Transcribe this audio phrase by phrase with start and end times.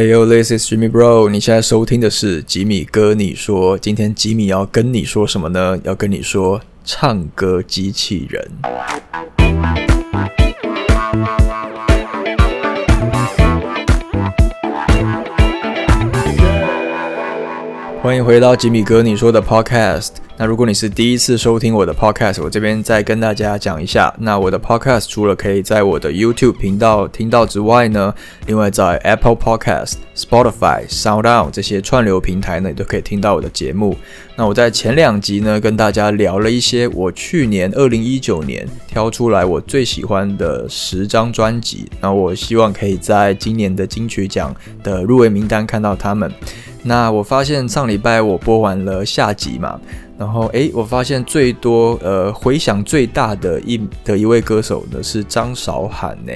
[0.00, 1.28] Hey yo, this is Jimmy Bro。
[1.28, 3.76] 你现在收听的是吉米哥你说。
[3.76, 5.78] 今天吉米要跟你说什么呢？
[5.84, 8.50] 要跟你说唱歌机器人。
[18.02, 20.12] 欢迎回到吉米哥你说的 Podcast。
[20.38, 24.12] 那如果你是第一次收听我的 Podcast，我这边再跟大家讲一下。
[24.18, 28.14] 那我的 Podcast 除了可以在我的 YouTube 频道听到之外呢，
[28.46, 33.94] 另外在 Apple Podcast、Spotify、SoundOn 这些串流平台呢，也都可以听到我的节目。
[34.34, 41.86] 那我在前两集呢，跟大家聊了一些我去年二零一九年挑出来我最喜欢的十张专辑。
[42.00, 46.32] 那我希望可以在今年的金曲奖的入围名单看到他们。
[46.82, 49.80] 那我发现上礼拜我播完了下集嘛。
[50.20, 56.32] 然后，诶，我发现最多呃回响最大的一的一位歌手呢是张韶涵呢，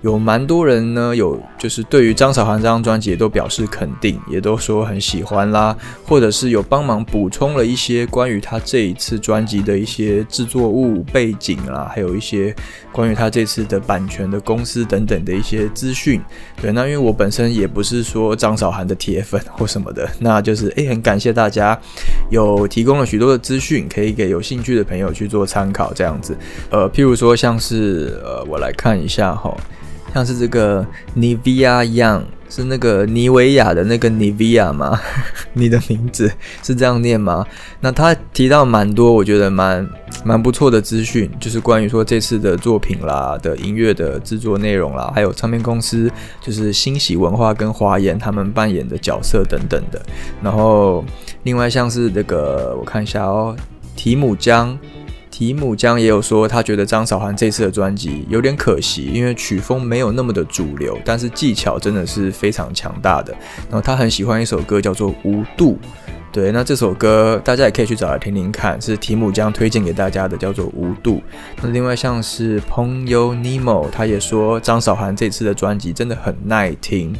[0.00, 5.76] 有蛮多人呢有就是对于张韶涵这张专辑也都表示肯定，也都说很喜欢啦，
[6.06, 12.56] 或者是有帮忙补充了一些关于他这一次专辑的一些制作物背景啦，还有一些
[12.90, 16.18] 关于他这次的版权的公司等等的一些资讯。
[16.62, 21.78] 对，那因为我本身也不是说张韶涵的铁粉或什么的，那就是诶，很感谢大家
[22.30, 23.25] 有提供了许多。
[23.28, 26.36] 的资讯可以给有兴趣的朋友去做参考，这样子，
[26.70, 29.56] 呃，譬如说像是呃，我来看一下哈，
[30.16, 30.82] 像是这个
[31.14, 34.98] Nivea Young 是那个尼维亚的那个 Nivea 吗？
[35.52, 37.44] 你的名字是这样念吗？
[37.80, 39.86] 那他提到蛮多，我觉得蛮
[40.24, 50.00] 蛮不错的资讯，就是关于说这次的作品啦的音乐的制作内容啦，还有唱片公司就是欣喜文化跟华研他们扮演的角色等等的，
[50.42, 51.04] 然后。
[51.42, 53.54] 另外像是这个，我看一下哦，
[53.94, 54.76] 提姆江，
[55.38, 63.34] 提姆江也有说，他觉得张韶涵这次的专辑有点可惜，因为曲风没有那么的主流，但是技巧真的是非常强大的。
[63.68, 65.78] 然后他很喜欢一首歌，叫做《无度》。
[66.36, 71.14] 对，那这首歌大家也可以去找来听听看，是提姆将推荐给大家的，叫做《无度》。
[71.62, 77.16] 那另外像是朋友 Nemo，他也说张韶涵这次的专辑真的很耐听。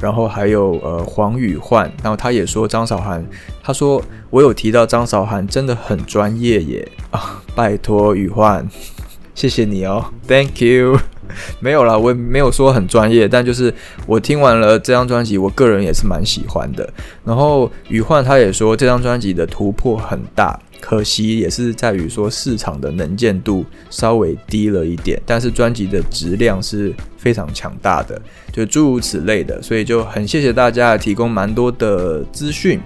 [0.00, 3.26] 然后还有呃黄宇焕，然后他也说张韶涵，
[3.60, 4.00] 他说
[4.30, 8.68] 我有提到张韶涵真的很专业耶啊，拜托宇焕，
[9.34, 10.96] 谢谢你哦，Thank you。
[11.60, 13.72] 没有啦，我也没有说很专业，但就是
[14.06, 16.88] 我听完了这张专辑，我个人也是蛮喜欢的。
[17.24, 28.20] 然后宇焕他也说这张专辑的突破很大，可惜也是在于说市场的能见度稍微低了一点，但是专辑的质量是非常强大的，
[28.52, 32.80] 就诸如此类的，所以就很谢谢大家提供蛮多的资讯。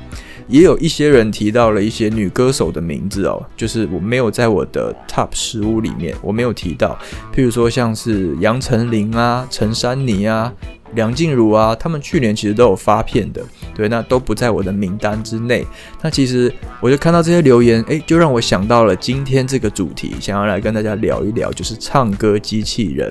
[0.48, 6.98] 也有一些人提到了一些女歌手的名字哦，就是我没有在我的 Top 十五里面，我没有提到。
[7.34, 10.52] 譬如说像是杨丞琳啊、陈珊妮啊、
[10.94, 13.42] 梁静茹啊，他们去年其实都有发片的，
[13.74, 15.66] 对，那都不在我的名单之内。
[16.02, 23.10] 那其实我就看到这些留言，诶，就让我想到了今天这个主题，想要来跟大家聊一聊，就是唱歌机器人，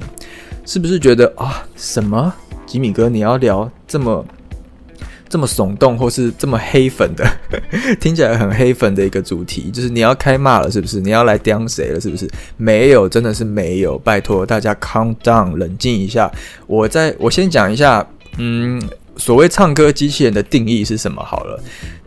[0.66, 2.32] 是不是觉得啊，什么
[2.66, 4.24] 吉米哥你要聊这么？
[5.34, 7.28] 这么耸动或是这么黑粉的，
[8.00, 11.00] 听起来很黑粉的一个主题，就是你要开骂了，是不是？
[11.00, 12.30] 你要来刁谁了，是不是？
[12.56, 13.98] 没有，真的是没有。
[13.98, 16.32] 拜托大家 calm down，冷静一下。
[16.68, 18.08] 我在我先讲一下，
[18.38, 18.80] 嗯，
[19.18, 21.20] 所谓唱歌机器人的定义是什么？
[21.24, 21.60] 好了，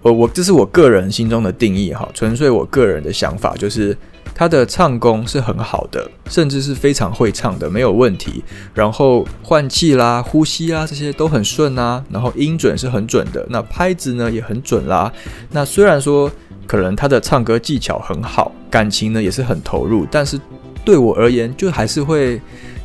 [0.03, 3.99] 我我这是我个人心中的定义哈，纯粹我个人的想法就是。
[4.39, 8.45] 他的唱功是很好的，甚至是非常会唱的，没有问题。
[8.75, 12.05] 然后换气啦、呼吸啊这些都很顺啊。
[12.11, 15.11] 然后音准是很准的，那拍子呢也很准啦。
[15.53, 16.31] 那虽然说
[16.67, 20.39] 可能他的唱歌技巧很好，感情呢也是很投入，但是
[20.85, 22.39] 对我而言就还是会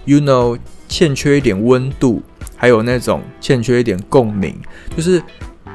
[0.06, 0.58] ，you know，
[0.88, 2.24] 欠缺一点温度，
[2.56, 4.56] 还有那种欠缺一点共鸣。
[4.96, 5.22] 就是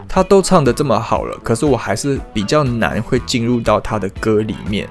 [0.08, 4.88] 他都唱得这么好了，可是我还是比较难会进入到他的歌里面。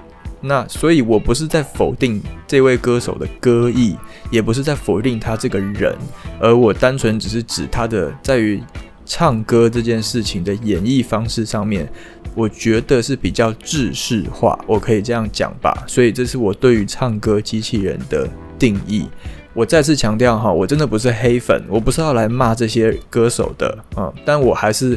[0.47, 3.95] 那所以，我不是在否定这位歌手的歌艺，
[4.29, 5.95] 也不是在否定他这个人，
[6.39, 8.61] 而我单纯只是指他的在于
[9.05, 11.91] 唱歌这件事情的演绎方式上面，
[12.35, 15.83] 我觉得是比较制式化，我可以这样讲吧。
[15.87, 19.07] 所以，这是我对于唱歌机器人的定义。
[19.55, 24.95] 我再次强调哈，我真的不是黑粉，我不是要来骂这些歌手的啊，但我还是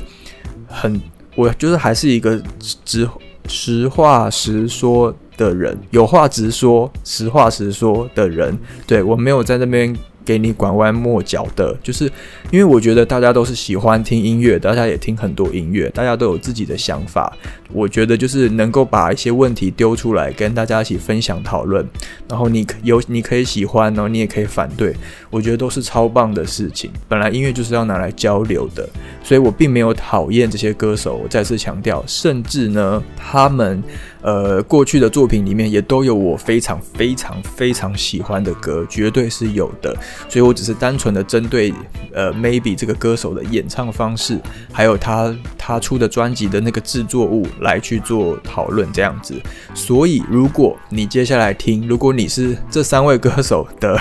[0.67, 1.00] 很，
[1.35, 2.39] 我就是还是一个
[2.85, 3.09] 直
[3.49, 5.17] 实话实说。
[5.38, 9.96] 的人有话直说，实话实说的人，对我没有在那边
[10.26, 12.05] 给你拐弯抹角的，就是
[12.50, 17.35] 因为我觉得大家都是喜欢听音乐，大家也听很多音乐，大家都有自己的想法。
[17.73, 21.87] 我觉得就是能够把一些问题丢出来，跟大家一起分享讨论，
[22.29, 24.94] 然后你有你可以喜欢，然后你也可以反对，
[25.31, 26.91] 我觉得都是超棒的事情。
[27.09, 28.88] 本来音乐就是要拿来交流的，
[29.23, 31.17] 所以我并没有讨厌这些歌手。
[31.23, 33.82] 我再次强调，甚至呢，他们。
[34.21, 39.97] 呃，过去的作品里面也都有我非常非常非常喜欢的歌，绝对是有的。
[40.29, 41.73] 所以我只是单纯的针对
[42.12, 44.37] 呃，maybe 这个歌手的演唱方式，
[44.73, 49.35] 还有他他出的专辑的那个制作物来去做讨论这样子。
[49.75, 54.01] 所以如果你接下来听，如果你是这三位歌手的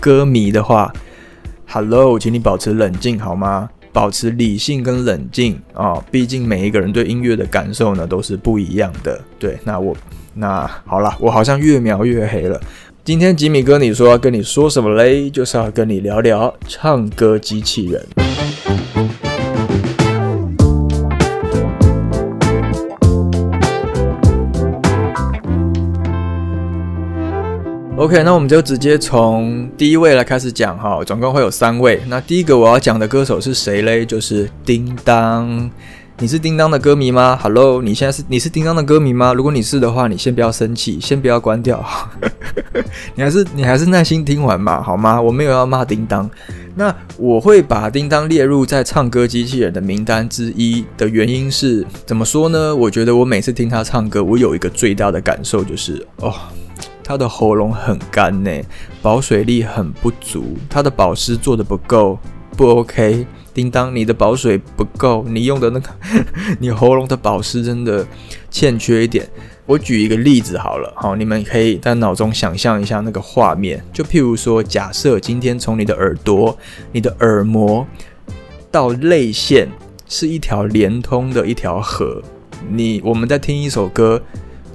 [0.00, 0.92] 歌迷的话
[1.66, 3.70] ，Hello，请你保持冷静好吗？
[3.90, 9.20] 保持理性跟冷静啊，毕竟每一个人对音乐的感受呢都是不一样的。
[9.38, 9.96] 对，那我
[10.34, 12.60] 那好了，我好像越描越黑了。
[13.02, 15.28] 今天吉米哥你说要跟你说什么嘞？
[15.30, 18.06] 就是要跟你聊聊唱歌机器人。
[27.98, 32.00] OK，那我们就直接从第一位来开始讲哈，总共会有三位。
[32.06, 34.06] 那第一个我要讲的歌手是谁嘞？
[34.06, 35.68] 就是叮当。
[36.20, 39.32] 你是叮当的歌迷吗？Hello，你现在是你是叮当的歌迷吗？
[39.34, 41.84] 如果你是的话，你先不要生气，先不要关掉，
[43.16, 45.20] 你还是你还是耐心听完吧，好吗？
[45.20, 46.30] 我没有要骂叮当。
[46.76, 52.76] 那我会把叮当列入在唱歌机器人的名单之一的原因是怎么说呢？
[52.76, 56.32] 我觉得我每次听他唱歌，我有一个最大的感受就是哦。
[57.08, 58.50] 他的喉咙很干呢，
[59.00, 62.18] 保水力很不足，他的保湿做的不够，
[62.54, 63.26] 不 OK。
[63.54, 65.88] 叮当，你的保水不够，你用的那个，
[66.60, 68.06] 你喉咙的保湿真的
[68.50, 69.26] 欠缺一点。
[69.64, 76.56] 我举一个例子好了，好，你们可以在脑中想象一下那个画面，就譬如说，假设今天从你的耳朵、
[76.92, 77.86] 你的耳膜
[78.70, 79.66] 到泪腺
[80.06, 82.22] 是一条连通的一条河，
[82.68, 84.20] 你我们在听一首歌。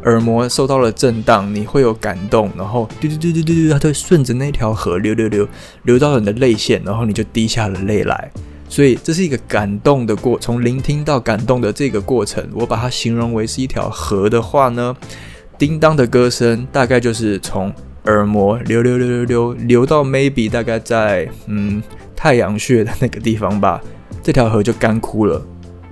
[0.05, 5.47] 耳膜受到了震荡，你会有感动，然后嘟嘟嘟嘟嘟嘟，它会顺着那条河流流流
[5.83, 8.31] 流到你的泪腺，然后你就滴下了泪来。
[8.67, 14.95] 所以这是一个感动的过，从聆听到感动的这个过程，我把它形容为是一条河的话呢，
[15.57, 17.71] 叮当的歌声大概就是从
[18.05, 21.81] 耳膜流流流流流流到 maybe 大概在嗯
[22.15, 23.79] 太阳穴的那个地方吧，
[24.23, 25.41] 这条河就干枯了。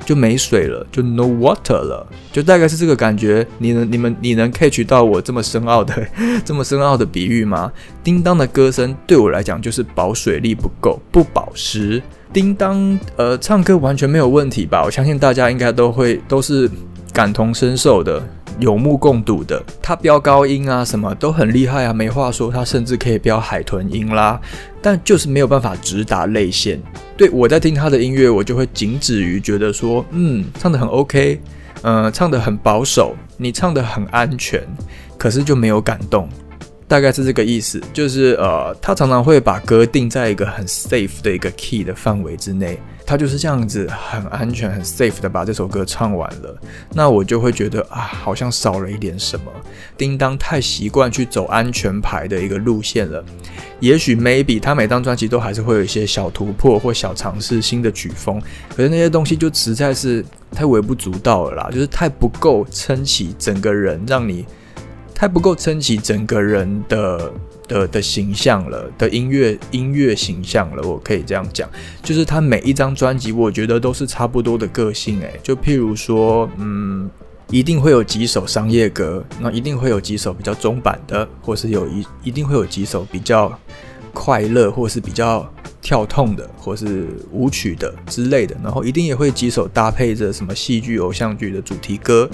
[0.05, 3.45] 就没水了，就 no water 了，就大概是这个感觉。
[3.57, 5.95] 你能、你们、你能 catch 到我这么深奥的、
[6.43, 7.71] 这么深奥的比喻吗？
[8.03, 12.01] 叮当的歌声对我来讲就是保水力不够，不保湿。
[12.33, 14.83] 叮当，呃，唱歌完全没有问题吧？
[14.85, 16.69] 我相信大家应该都会都是
[17.13, 18.23] 感同身受的。
[18.59, 22.51] 有目共睹的，他飙高音啊，什么都很厉害啊，没话说。
[22.51, 24.39] 他甚至可以飙海豚音啦，
[24.81, 26.81] 但就是没有办法直达泪腺。
[27.15, 31.39] 对我在听他的音乐，我就会仅止于觉得说，嗯，唱得很 OK，
[31.83, 34.61] 嗯，唱得很保守，你唱得很安全，
[35.17, 36.27] 可是就没有感动。
[36.87, 46.57] 大概是这个意思，就是呃，他常常会把歌定在一个很 safe 的一个 key 的范围之内，他就是这样子很安全、很 safe 的把这首歌唱完了。
[46.93, 49.51] 那我就会觉得啊，好像少了一点什么。
[49.97, 53.23] 叮当太习惯去走安全牌的一个路线了。
[53.79, 58.41] 也许 maybe 他每张专辑都还是会有一些小突破或小尝试新的曲风，
[58.75, 64.45] 可是那些东西就实在是太微不足道了啦，就是太不够撑起整个人，让你。
[65.21, 67.31] 还不够撑起整个人的
[67.67, 71.69] 的的形象了，的音乐音乐形象了，我可以这样讲，
[72.01, 77.07] 就是他每一张专辑，我觉得都是差不多的个性，诶，就譬如说，嗯，
[77.51, 83.55] 一定会有几首商业歌，那一定会有几首比较中版的，或是有一一定会有几首比较
[84.13, 85.47] 快乐，或是比较
[85.83, 92.27] 跳痛的，或是舞曲的之类的，然后一定也会几首搭配着什么戏剧、偶像剧的主题歌。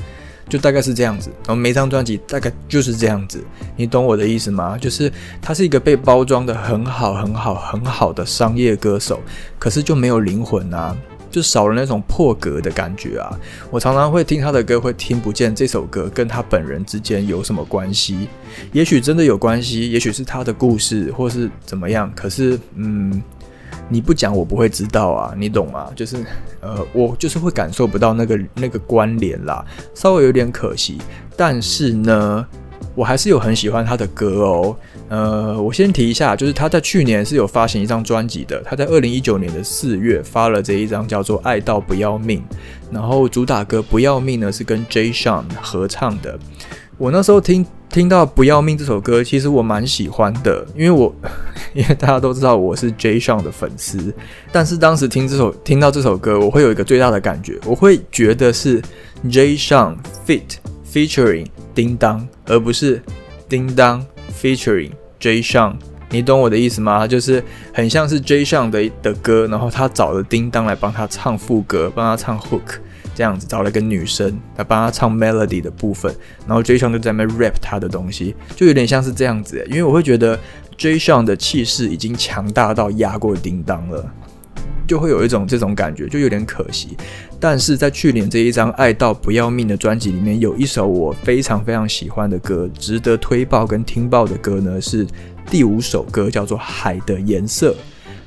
[0.49, 3.43] 就大概是这样子，然后每张专辑大概就是这样子，
[3.75, 4.77] 你懂我的意思吗？
[4.77, 5.11] 就是
[5.41, 9.19] 他是一个被包装的很好、很好、很好的商业歌手，
[9.59, 10.95] 可是就没有灵魂啊，
[11.29, 13.37] 就少了那种破格的感觉啊。
[13.69, 18.27] 我常常会听他的歌，会听不见这首歌跟他本人之间有什么关系。
[18.71, 22.11] 也许真的有关系，也许是他的故事，或是怎么样。
[22.15, 23.21] 可是，嗯。
[23.89, 25.89] 你不讲我不会知道啊，你懂吗？
[25.95, 26.17] 就是，
[26.59, 30.97] 呃，我就是会感受不到那个那个关联啦，稍微有点可惜。
[31.35, 32.45] 但是呢，
[32.95, 34.75] 我还是有很喜欢他的歌哦。
[35.09, 42.39] 呃，我先提一下，就是他在去年是有发行一张专辑的，他在二零一九年的四月发了这一张叫做《爱到不要命》，
[42.91, 46.37] 然后主打歌《不要命》呢是跟 Jay Sean 合唱的。
[46.97, 47.65] 我那时候听。
[47.97, 51.11] 听到《不要命》这首歌，其实我蛮喜欢的，因为我
[51.73, 54.13] 因为大家都知道我是 Jay Sean 的粉丝，
[54.51, 58.79] 但是当时听这首听到这首歌，我会有一个最大的感觉，我会觉得是
[59.25, 59.95] Jay Sean
[60.27, 63.01] Fit featuring 叮当，而不是
[63.49, 64.05] 叮当
[64.39, 65.73] featuring Jay Sean
[66.11, 67.07] 你懂我的意思吗？
[67.07, 72.77] 就是很像是 Jay Sean 的的歌，然后他找了叮当来帮他唱副歌，帮他唱 Hook。
[73.17, 76.77] 这样子找了一个女生来帮他唱 melody 的部分，然后 J.
[76.77, 79.65] s h a n 就在那 rap 他的东西，就有点像是这样子。
[79.71, 80.39] 因为我会觉得
[80.77, 80.99] J.
[80.99, 84.05] s h a n 的气势已经强大到压过叮当了，
[84.87, 86.95] 就会有一种这种感觉，就有点可惜。
[87.39, 95.07] 但是在去年这一张爱到不要命的专辑里面，有一首我非常非常喜欢的歌，值得推爆跟听爆的歌呢，是
[95.49, 97.71] 第五首歌，叫做《海的颜色》。《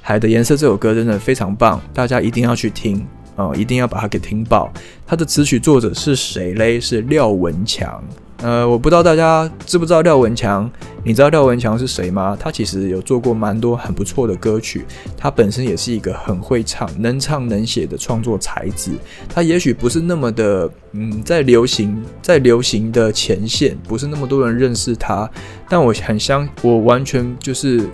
[0.02, 3.06] 海的颜色》这首歌真的非常棒，大家一定要去听。
[3.40, 4.70] 哦，一定要把它给听爆。
[5.06, 6.80] 它的词曲作者是谁嘞？
[6.80, 8.02] 是廖文强。
[8.42, 10.70] 呃，我不知道大家知不知道廖文强？
[11.04, 12.34] 你知道廖文强是谁吗？
[12.40, 14.86] 他其实有做过蛮多很不错的歌曲。
[15.16, 18.92] 他本身也是一个很会唱、能唱能写的创作才子。
[19.28, 25.30] 他也许不是那么的，嗯，在流行在流行的前线，不是那么多人认识他。
[25.68, 27.88] 但我很相，我完全就是。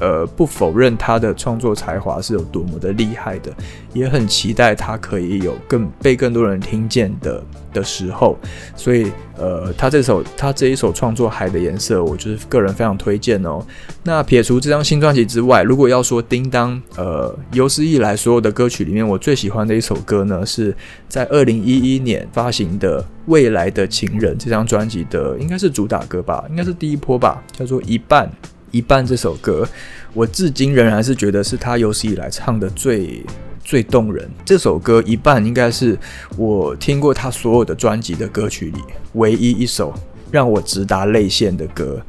[0.00, 3.50] 呃，不否认他的创作才华是有多么的厉害的，
[3.92, 8.38] 也很期待他可以有更被更多人听见的的时候。
[8.74, 13.64] 所以，呃，他这首他这一首创作《海的颜色》，我就是个人非常推荐哦。
[14.02, 20.74] 那撇除这张新专辑之外，如果要说叮当，呃，有史以来所有的歌曲里面，我最喜欢的一首歌呢，是
[21.08, 28.30] 在二零一一年发行的《未来的情人》这张专辑的，应该是主打歌吧，应该是第一波吧，叫做一半。
[28.76, 29.66] 一半这首歌，
[30.12, 33.24] 我至今仍然是觉得是他有史以来唱的最
[33.64, 34.28] 最动人。
[34.44, 35.98] 这首歌一半应该是
[36.36, 38.78] 我听过他所有的专辑的歌曲里
[39.14, 39.94] 唯一一首
[40.30, 42.02] 让我直达泪腺的歌。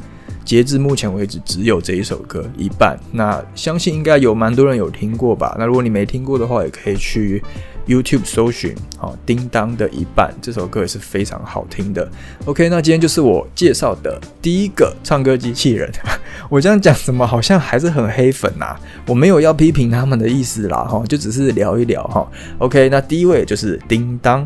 [0.47, 2.97] 截至目前为止，只有这一首歌一半。
[3.11, 5.53] 那相信应该有蛮多人有听过吧？
[5.59, 7.43] 那如果你没听过的话，也可以去。
[7.87, 12.05] YouTube 搜寻，好，叮当的一半这首歌也是非常好听的。
[12.43, 15.89] OK，那今天就是我介绍的第一个唱歌机器人。
[16.51, 18.75] 我这样讲怎么好像还是很黑粉呐？
[19.05, 22.29] 我没有要批评他们的意思啦，哈，就只是聊一聊哈。
[22.57, 24.45] OK，那第一位就是叮当。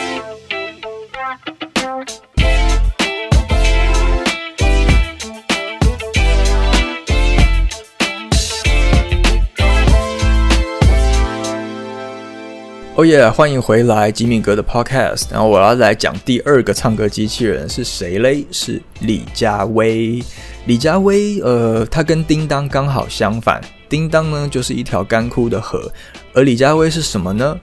[12.93, 13.29] 哦耶！
[13.29, 15.23] 欢迎回来吉米哥的 Podcast。
[15.31, 18.45] 然后我要来讲第二个唱歌机器人是谁嘞？
[18.51, 20.21] 是李佳薇。
[20.65, 23.61] 李佳薇，呃，他跟叮当刚好相反。
[23.87, 25.89] 叮当呢，就是一条干枯的河，
[26.33, 27.57] 而李佳薇是什么呢？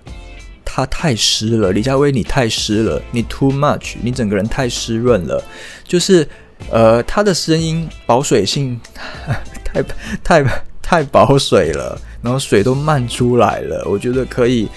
[0.65, 1.73] 他太湿了。
[1.73, 5.45] 李佳薇，你太湿了，你 too much，你整个人太湿润了。
[5.87, 6.27] 就是，
[6.71, 8.81] 呃，他的声音保水性
[9.63, 9.83] 太
[10.25, 12.01] 太太保水了。
[12.21, 14.69] 然后水都漫出来了，我觉得可以，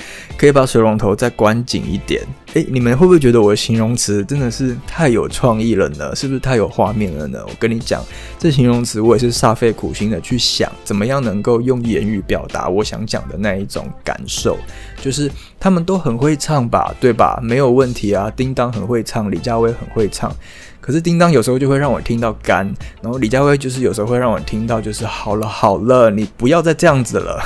[0.42, 2.20] 可以把水龙头再关紧一点。
[2.56, 6.16] 诶，你们会不会觉得我的形容词真的是太有创意了呢？
[6.16, 7.40] 是不是太有画面了呢？
[7.48, 8.04] 我跟你讲，
[8.40, 14.58] 这形容词我也是煞费苦心的去想，怎么样能够用言语表达我想讲的那一种感受。
[15.00, 17.40] 就是他们都很会唱吧，对吧？
[17.44, 18.28] 没有问题啊。
[18.36, 20.36] 叮当很会唱，李佳薇很会唱。
[20.82, 22.66] 可是叮当有时候就会让我听到干，
[23.04, 27.40] 然后李佳薇就是有时候会让我听到就是好了好了，你不要再这样子了，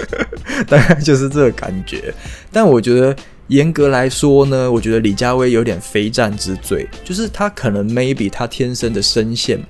[0.68, 2.14] 大概就是这个感觉。
[2.50, 3.14] 但我觉得
[3.48, 9.60] 严格来说呢，我觉得李佳薇有点非战之罪，就是她可能 maybe 她天生的声线。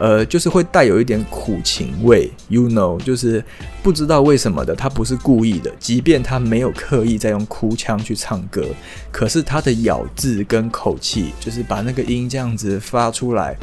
[0.00, 3.42] 呃，就是会带有一点苦情味，you know，就是
[3.82, 8.64] 不知道为什么的，她不是故意的，即便她没有刻意在用哭腔去唱歌，
[9.10, 13.56] 可是她的咬字跟口气，就是把那个音这样子发出来，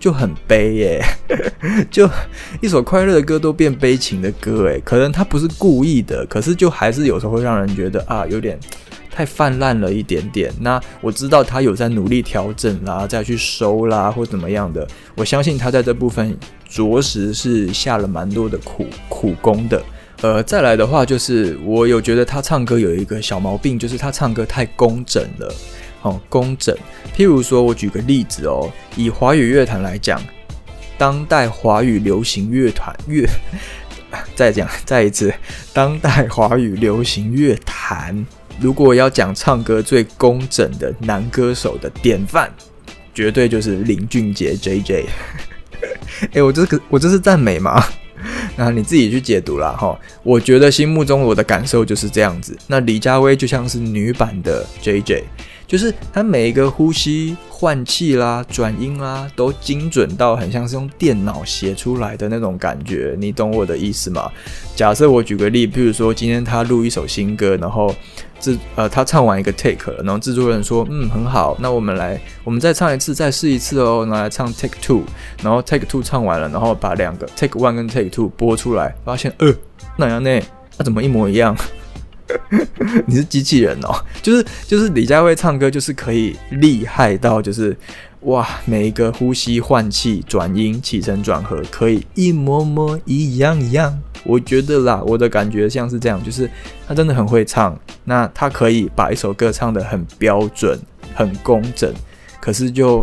[0.00, 1.04] 就很悲耶，
[1.90, 2.10] 就
[2.60, 8.58] 一首快乐的歌都变悲情的歌，诶，可能他不是故意的，可是就还是有时候会让人觉得啊，有点。
[9.12, 10.52] 太泛滥了一点点。
[10.60, 14.86] 那我知道他有在努力调整啦，再去收啦，或怎么样的。
[15.16, 16.34] 我相信他在这部分
[16.66, 19.82] 着实是下了蛮多的苦苦功的。
[20.22, 25.52] 呃，再来的话就是我有觉得他唱歌有一个小毛病，就是他唱歌太工整了。
[26.02, 26.76] 哦，工整。
[27.16, 30.20] 譬如说，我举个例子哦，以华语乐坛来讲，
[30.96, 33.26] 当代华语流行乐团乐，
[34.34, 35.32] 再讲再一次，
[35.72, 38.26] 当代华语流行乐坛。
[38.60, 42.50] 如果要讲唱歌最工整的男歌手的典范，
[43.14, 45.06] 绝对就是林俊杰 J J。
[46.34, 47.82] 哎，我这个我这是赞美吗？
[48.56, 49.98] 那你自己去解读啦哈。
[50.22, 52.54] 我觉得心目中我的感受就是这样子。
[52.66, 55.24] 那李佳薇就像是女版的 J J。
[55.70, 64.28] 就是它每一个呼吸换气啦、转音啦，都精准到很像是用电脑写出来的那种感觉，你懂我的意思吗？
[64.74, 67.94] 假设我举个例，譬如说今天他录一首新歌，然后
[68.40, 75.04] 制呃他唱完一个 take 了，然后制作人说嗯很好，那我们来我们再唱一次，再试一次哦，拿来唱 take two，
[75.40, 79.54] 然后 take two 唱完了，然后把两个 take one 跟 take two 播出来，发现呃
[79.96, 80.40] 那样呢？
[80.76, 81.56] 那怎么一模一样？
[83.06, 87.76] 你是机器人哦，就是就是李佳薇唱歌就是可以厉害到就是
[88.22, 96.50] 哇，每一个呼吸换气转音起承转合可以一模模一样一样，我觉得啦，我的感觉像是这样，就是
[96.86, 100.78] 他真的很会唱，那他可以把一首歌唱得很标准、
[101.14, 101.92] 很工整，
[102.40, 103.02] 可是就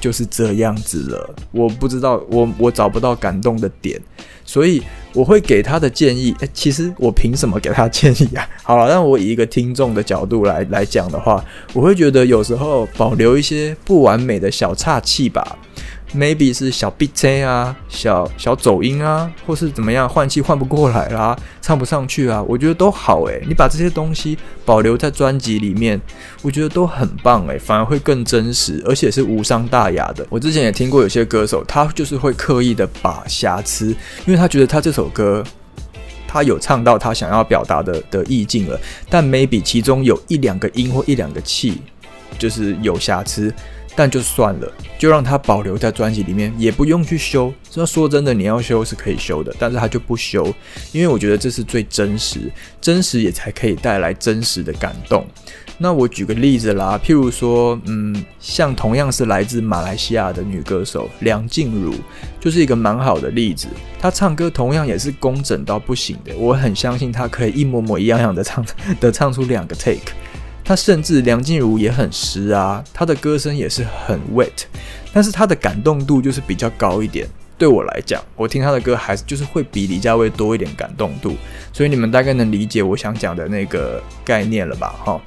[0.00, 4.00] 就是这样子了，我不知道我我找不到感动的点。
[4.44, 8.48] 所以我会给他的建议，诶，其实我凭什么给他建议啊？
[8.62, 15.58] 好了，让我以一个听众的角度来来讲的话，我会觉得有时候保留一些不完美的小岔气吧。
[16.14, 23.42] Maybe 是小 B J 啊，小小走音啊，或是怎么样换气换不过来啦，唱不上去啊，我觉得都好诶。
[23.46, 26.00] 你把这些东西保留在专辑里面，
[26.42, 30.26] 我觉得都很棒诶，反而会更真实，而且是无伤大雅的。
[30.28, 33.88] 我之前也听过有些歌手，他就是会刻意的把瑕疵，
[34.26, 35.44] 因为他觉得他这首歌
[36.26, 41.80] 他有唱到他想要表达的的意境了，但 maybe 其中有一两个音或一两个气
[42.38, 43.52] 就是有瑕疵。
[43.96, 47.52] 但就算了，就让它保留在专辑里面，也不用去修。
[47.70, 50.52] 这说真的，你要修是可以修的，但是他就不修，
[50.92, 55.26] 因为我觉得这是最真实，真实也才可以带来真实的感动。
[55.82, 61.94] 那我举个例子啦，譬如说，嗯，像同样是来自马来西亚的女歌手梁静茹，
[62.38, 63.66] 就是一个蛮好的例子。
[63.98, 68.64] 她唱歌同样也是工整到不行的，我很相信她可以一模模一样样的唱
[69.00, 70.12] 的唱出两个 take。
[70.70, 74.52] 他甚至梁静茹也很湿啊，她的歌声也是很 wet，
[75.12, 77.26] 但是她的感动度就是比较高一点。
[77.58, 81.34] 对我来讲，我听她的歌还是就是会比李佳薇多一点感动度，
[81.72, 84.94] 所以你们大概能理解我想讲的那个概念了吧？
[85.04, 85.20] 哈，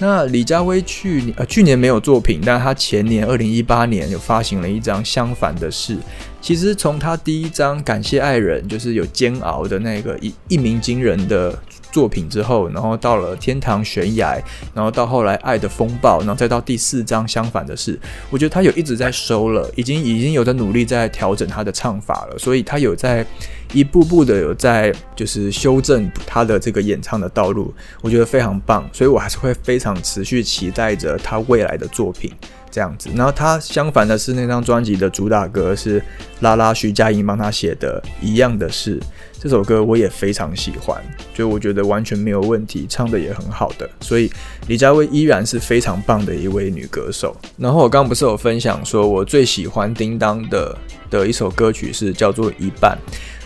[0.00, 5.94] 那李佳薇去年呃去年没有作品，但她前年二零一八年有发行了一张《相反的事》。
[6.40, 11.56] 其实从她第一张《感谢爱人》就是有煎熬的那个一一鸣惊人的。
[11.90, 14.40] 作品之后，然后到了天堂悬崖，
[14.74, 17.98] 然后到后来爱的风暴，然后再到第四章相反的事，
[18.30, 23.24] 我觉得他有一直在收了，已经已经有在努力在调整他的唱法了，所以他有在
[23.72, 32.32] 一步步的有在就是修正他的这个演唱的道路，我觉得非常棒，所以我还是会非常持续期待着他未来的作品。
[32.70, 36.00] 这样子，然后他相反的是那张专辑的主打歌是
[36.40, 39.00] 拉拉徐佳莹帮他写的一样的事，
[39.40, 41.02] 这首歌我也非常喜欢，
[41.32, 44.30] 就我觉得完全没有问题，唱的也很好的，所以
[44.66, 47.34] 李佳薇依然是非常棒的一位女歌手。
[47.56, 50.76] 然后我刚刚不是有分享说我最喜欢叮当的
[51.08, 52.96] 的一首歌曲是叫做一半。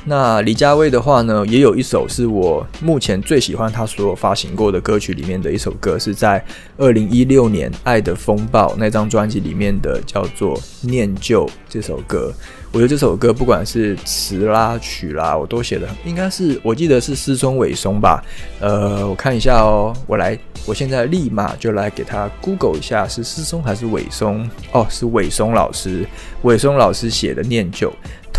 [0.05, 6.45] 那李佳薇的话呢，也有一首是我目前最喜欢她所有发行过的歌曲里面的一首歌，是在
[6.77, 12.33] 二零一六年《爱的风暴》那张专辑里面的，叫做《念旧》这首歌。
[12.73, 18.25] 我觉得这首歌不管是词啦曲啦，我都写的应该是我记得是思松尾松吧。
[18.61, 20.37] 呃，我看一下哦，我来，
[20.67, 24.49] 我现在立马就来给他 Google 一下，是思松还是尾松？
[24.73, 26.07] 哦，是尾松老师，
[26.43, 27.89] 尾松老师写的《念旧》。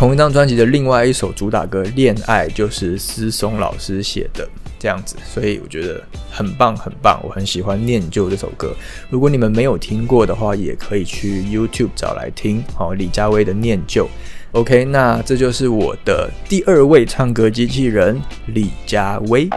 [0.03, 4.45] 同一张专辑的另外一首主打歌《恋爱》就是思松老师写的，
[4.77, 8.75] 这样子，所以我觉得很棒很棒，我很喜欢《念旧》这首歌。
[9.09, 12.61] 如果你们没有听过的话，也可以去 YouTube 找来听。
[12.75, 14.03] 好，李佳薇的《念旧》。
[14.51, 19.47] OK，那这就是我的第二位唱歌机器人李佳薇。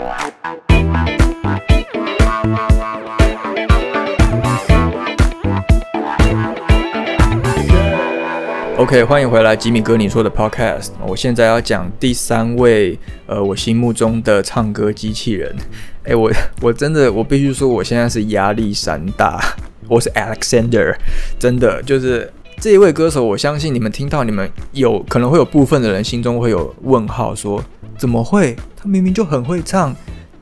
[8.79, 10.91] OK，欢迎回来，吉米哥你说的 Podcast。
[11.07, 15.57] 我现在要讲第三位，呃，我心目中的唱歌机器人。
[16.05, 19.41] 哎，我我真的，我必须说，我现在是压力山大。
[19.89, 20.95] 我是 Alexander，
[21.39, 27.65] 真的就是这一位歌手，我相信你们听到，你们有可能会有部分的人心中会有问号，说
[27.97, 28.55] 怎么会？
[28.77, 29.97] 他明明就很会唱。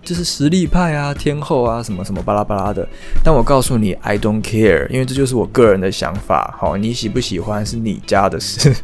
[0.04, 2.86] 就是实力派啊，天后啊，什么什么巴拉巴拉的。
[3.24, 6.54] 但我告诉你，I don't care，因为这就是我个人的想法。
[6.58, 8.74] 好，你喜不喜欢是你家的事。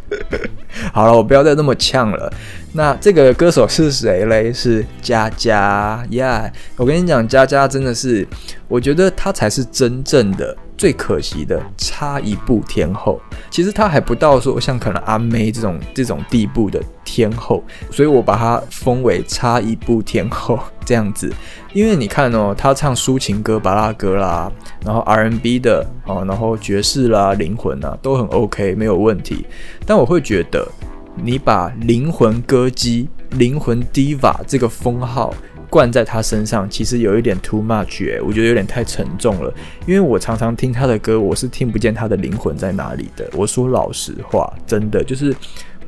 [0.92, 2.32] 好了，我不要再那么呛了。
[2.72, 4.52] 那这个歌手是谁嘞？
[4.52, 6.48] 是佳佳呀！
[6.76, 8.26] 我跟你讲，佳佳真的是，
[8.68, 13.20] 我觉得她才是真正的最可惜的差一步天后。
[13.50, 21.28] 其实她还不到说像可能阿妹这种这种地步的天后，所以我把她封为差一步天后这样子。
[21.72, 24.48] 因为你看哦，她唱抒情歌、巴拉歌啦，
[24.84, 29.44] 然后 R&B 的哦，然后爵士啦、灵魂啊，都很 OK，没有问题。
[29.84, 30.69] 但我会觉得。
[31.16, 35.34] 你把灵魂歌姬、灵魂 diva 这个封号
[35.68, 39.52] 冠在他身上，其实有一点 too much 哎，我觉得有点太沉重了。
[39.86, 43.28] 因为我常常听他的歌，我是听不见他的灵魂在哪里的。
[43.34, 45.34] 我说老实话，真的就是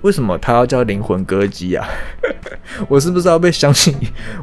[0.03, 1.89] 为什么他要叫灵魂歌姬啊？
[2.89, 3.95] 我是不是要被相信？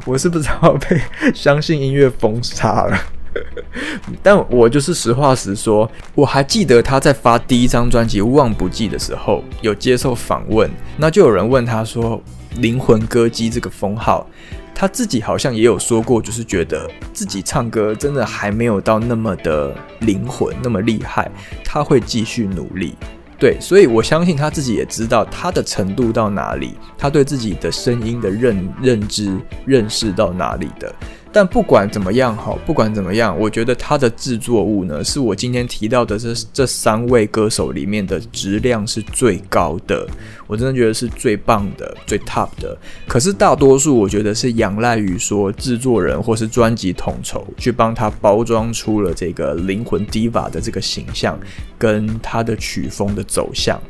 [0.04, 1.00] 我是不是要被
[1.34, 2.98] 相信音乐封杀了？
[4.22, 12.20] 但我就是实话实说，我还记得他在发第一张专辑《忘不记》的时候，有接受访问，那就有人问他说
[12.58, 14.26] ：“灵魂歌姬这个封号，
[14.74, 21.30] 他自己好像也有说过，就是觉得自己唱歌真的还没有到那么的灵魂那么厉害，
[21.64, 22.94] 他会继续努力。”
[23.38, 30.94] 对，所以我相信他自己也知道他的程度到哪里，他对自己的声音的认认知、认识到哪里的。
[31.32, 40.06] 但不管怎么样，哈，不管怎么样，我觉得他的制作物呢，是我今天提到的这这三位歌手里面的质量是最高的，
[40.46, 42.76] 我真的觉得是最棒的、最 top 的。
[43.06, 51.38] 可是大多数我觉得是仰赖于说制作人或是专辑统筹去帮他包装出了这个灵魂 diva 的这个形象，
[51.78, 53.80] 跟他的曲风的走向。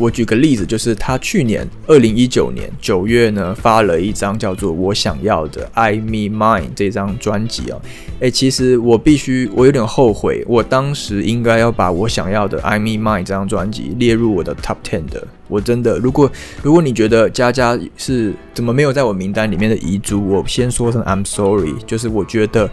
[0.00, 7.78] 我举个例子，就是他去年二零一九年九月呢发了一张叫做《我想要的 I Me Mine》这张专辑哦。
[8.20, 15.22] 诶，其实我必须，我有点后悔，我当时应该要把我想要的《I Me Mine》这张专辑列入我的 Top Ten 的。
[15.48, 16.32] 我真的，如果
[16.62, 22.70] 如果你觉得佳佳是怎么没有在我名单里面的遗珠，我先说声 I'm sorry，就是我觉得。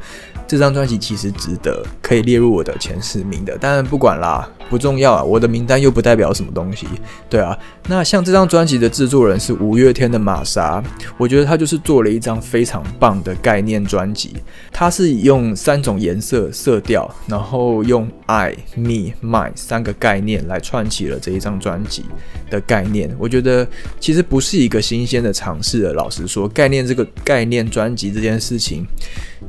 [0.47, 5.23] 这张专辑其实值得可以列入我的前十名的，但不管啦，不重要啊。
[5.23, 6.87] 我的名单又不代表什么东西，
[7.29, 7.57] 对啊。
[7.89, 10.81] 那像这张专辑的制作人是五月天的玛莎，
[11.17, 14.35] 我觉得他就是做了一张非常棒的概念专辑。
[14.71, 22.05] 他是用三种颜色色调，然后用 I、Me、My 三个概念来串起了这一张专辑
[22.49, 23.13] 的概念。
[23.19, 23.67] 我觉得
[23.99, 25.93] 其实不是一个新鲜的尝试了。
[25.93, 28.85] 老实说，概念这个概念专辑这件事情。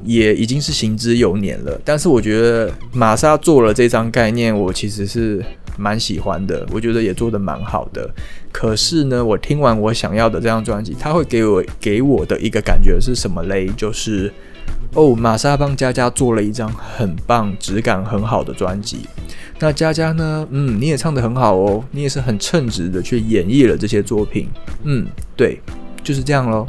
[0.05, 5.45] 也已经是行之有年了，但是我觉得玛莎做了这张概念，我其实是
[5.77, 8.09] 蛮喜欢的，我觉得也做的蛮好的。
[8.53, 13.67] 可是呢，我听完我想要的这张专辑，他会给我给我的一个感觉是什么嘞？
[13.77, 14.33] 就是
[14.95, 19.07] 哦，玛莎帮佳佳做了一张很棒、质感很好的专辑。
[19.61, 20.47] 那佳佳呢？
[20.51, 24.49] 嗯，你也唱的很好哦，你也是很称职的去演绎了这些作品。
[24.85, 25.61] 嗯，对，
[26.03, 26.67] 就是这样喽。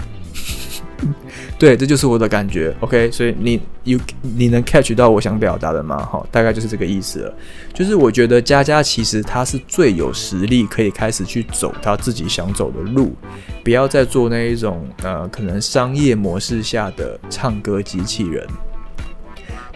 [1.59, 2.73] 对，这就是我的感觉。
[2.79, 5.97] OK，所以你 you 你能 catch 到我想表达的吗？
[5.97, 7.33] 哈，大概就是这个意思了。
[7.73, 13.13] 就是我觉得佳佳其实她是最有实力可以开始去走她自己想走的路，
[13.61, 18.47] 不要再做那一种呃可能商业模式下的唱歌机器人。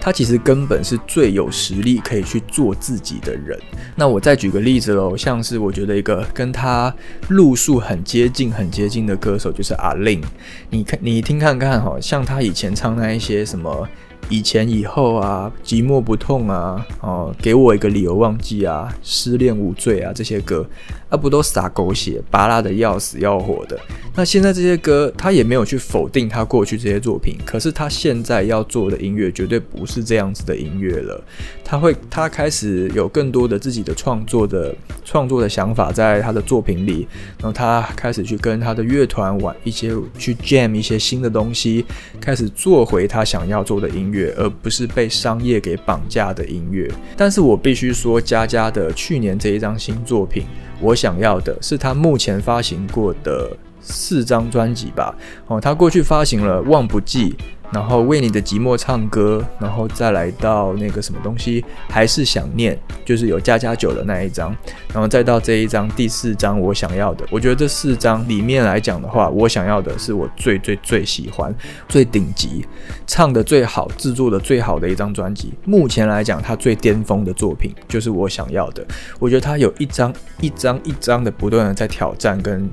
[0.03, 3.57] 他其实根本是最有实力可以去做自己的人。
[3.95, 6.93] 那我再举个例子喽，像是我觉得一个跟他
[7.29, 10.21] 路数很接近、很接近的歌手就是阿令。
[10.69, 13.87] 你看，你听看看哈，像他以前唱那一些什么。
[14.29, 20.65] 以前以后啊，寂寞不痛啊，哦，给我一个理由忘记啊，失恋无罪啊，这些歌
[21.09, 23.79] 啊，不都撒狗血、拔拉的要死要活的？
[24.15, 31.21] 那现在这些歌，他也没有去否定他过去这些作品，可是他现在要做的音乐绝对不是这样子的音乐了。
[31.65, 37.07] 他会，他开始有更多的自己的创作的创作的想法在他的作品里，
[37.39, 41.83] 然后他开始去跟他的乐团玩一些，去 jam 一些新的东西，
[42.21, 44.03] 开始做回他想要做的音。
[44.03, 46.89] 乐，而不是被商业给绑架的音乐。
[47.17, 50.45] 但是我必须说，佳佳的去年这一张新作品，
[50.80, 55.15] 我想要的是他目前发行过的四张专辑吧。
[55.47, 57.32] 哦，他过去发行了《望不记》。
[57.73, 64.55] 然后为你的寂寞唱歌，然后再来到那个什么东西，还是想念，就是有加加酒的那一张，
[64.93, 67.25] 然后再到这一张第四张我想要的。
[67.31, 71.53] 我觉得这四张里面来讲的话，我想要的是我最最最喜欢、
[71.89, 72.65] 最顶级、
[73.07, 75.51] 唱的最好、制作的最好的一张专辑。
[75.65, 78.86] 目前来讲，它最巅峰的作品就是我想要的。
[79.17, 82.69] 我觉得它有一张一张一张的不断的在挑战跟。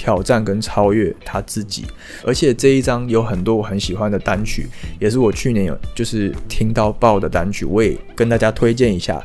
[0.00, 1.84] 挑战跟超越他自己，
[2.24, 4.66] 而且这一张有很多我很喜欢的单曲，
[4.98, 9.22] 也是我去年有就是听到爆的单曲，我也跟大家推荐一下。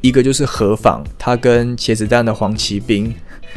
[0.00, 3.12] 一个就是何妨，他跟茄子蛋的黄奇兵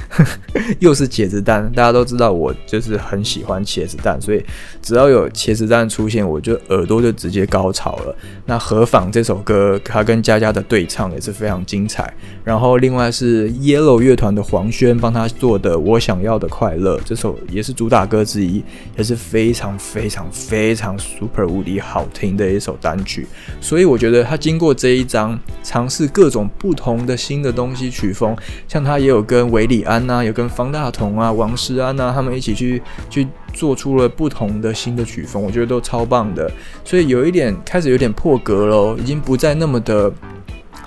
[0.80, 1.72] 又是茄子蛋。
[1.74, 4.44] 大家都知道我就是很喜欢茄子蛋，所以
[4.82, 8.15] 只要有茄子蛋出现，我就耳朵就直接高潮了。
[8.46, 12.13] 那何妨这首歌，他跟佳佳的对唱也是非常精彩。
[12.44, 18.63] 然后另外是 Yellow 乐团的黄轩帮他做的《我想要的快乐》，这首也是主打歌之一，
[18.98, 23.28] 也是非常非常非常 super 无敌好听的一首单曲。
[23.60, 28.36] 所以我觉得他经过这一张尝试各种不同的新的东西曲风，
[28.68, 36.49] 像他也有跟韦礼安呐，有跟方大同啊、王诗安呐，他们一起去去做出了不同的新的曲风，我觉得都超棒的。
[36.84, 40.12] 所以有一点开始有点破格喽，已经不再那么的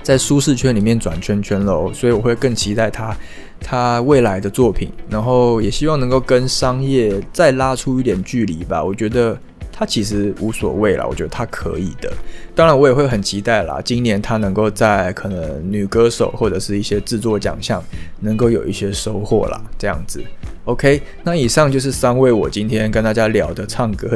[0.02, 1.92] 在舒适圈里面转圈圈喽。
[1.92, 3.16] 所以我会更期待他
[3.60, 8.82] 他未来的作品，然后也希望能够跟商业再拉出一点距离吧。
[8.82, 9.38] 我觉得。
[9.78, 12.12] 他其实无所谓啦，我觉得他可以的。
[12.52, 17.80] 当然，我也会很期待啦，今年他能够在可能女歌手或者是一些制作奖项
[18.18, 20.20] 能够有一些收获啦，这样子。
[20.68, 24.06] OK，那以上就是三位我今天跟大家聊的唱歌，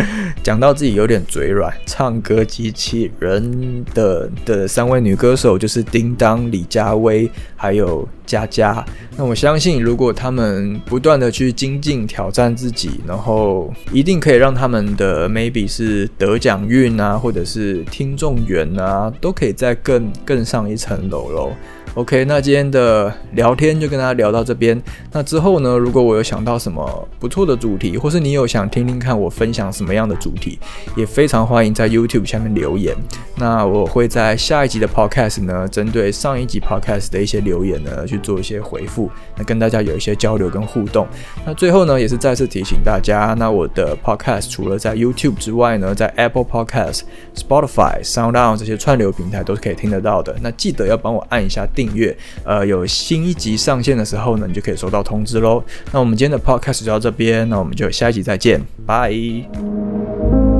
[0.44, 8.84] 讲到自己有点嘴软，唱歌机器人的的三位女歌手就是叮当、李佳薇还有佳佳。
[9.16, 21.52] 那我相信，如果他们不断的去精进挑战自己，然后一定可以让他们的 maybe 是得奖运啊，或者是听众缘啊，都可以再更更上一层楼喽。
[21.94, 24.80] OK，那今天的聊天就跟大家聊到这边。
[25.12, 30.58] 那之后呢，如果我有想到什么不错的主题，或是你有想听听看我分享什么样的主题，
[30.96, 32.96] 也非常欢迎在 YouTube 下面留言。
[33.36, 41.06] 那我会在下一集的 Podcast 呢，针对上一集 Podcast 的一些留言呢，去做一些回复，那跟大家有一些交流跟互动。
[41.44, 47.02] 那最后呢，也是再次提醒大家，那我的 Podcast 除了在 YouTube 之外呢，在 Apple Podcast、
[47.34, 50.34] Spotify、SoundOn 这些串流平台都是可以听得到的。
[50.40, 51.81] 那记得要帮我按一下订。
[51.82, 55.62] 订阅，呃，有新一集上线的时候呢，你就可以收到通知喽。
[55.92, 60.51] 那我们今天的 podcast 就到这边，那我们就下一集再见，拜。